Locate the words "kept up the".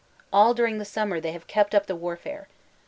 1.45-1.95